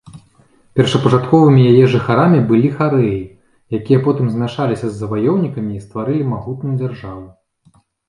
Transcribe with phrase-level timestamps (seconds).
[0.77, 3.21] Першапачатковымі яе жыхарамі былі харэі,
[3.81, 7.25] якія потым змяшаліся з заваёўнікамі і стварылі магутную дзяржаву.